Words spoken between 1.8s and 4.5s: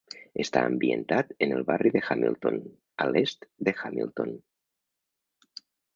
de Hamilton, a l'est de Hamilton.